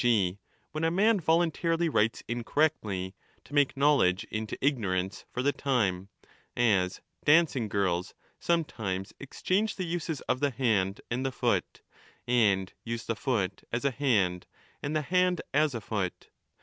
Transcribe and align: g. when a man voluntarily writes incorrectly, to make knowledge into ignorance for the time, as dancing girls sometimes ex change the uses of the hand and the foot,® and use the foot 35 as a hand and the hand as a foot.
g. 0.03 0.39
when 0.71 0.83
a 0.83 0.89
man 0.89 1.19
voluntarily 1.19 1.87
writes 1.87 2.23
incorrectly, 2.27 3.13
to 3.43 3.53
make 3.53 3.77
knowledge 3.77 4.23
into 4.31 4.57
ignorance 4.59 5.25
for 5.31 5.43
the 5.43 5.51
time, 5.51 6.09
as 6.57 7.01
dancing 7.23 7.67
girls 7.69 8.15
sometimes 8.39 9.13
ex 9.21 9.43
change 9.43 9.75
the 9.75 9.85
uses 9.85 10.19
of 10.21 10.39
the 10.39 10.49
hand 10.49 11.01
and 11.11 11.23
the 11.23 11.31
foot,® 11.31 11.81
and 12.25 12.73
use 12.83 13.05
the 13.05 13.15
foot 13.15 13.57
35 13.69 13.69
as 13.73 13.85
a 13.85 13.91
hand 13.91 14.47
and 14.81 14.95
the 14.95 15.03
hand 15.03 15.39
as 15.53 15.75
a 15.75 15.81
foot. 15.81 16.31